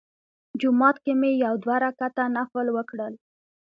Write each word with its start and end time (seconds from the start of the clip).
جومات 0.59 0.95
کې 1.03 1.13
مې 1.19 1.31
یو 1.43 1.53
دوه 1.63 1.75
رکعته 1.85 2.23
نفل 2.37 2.65
وکړل. 2.71 3.13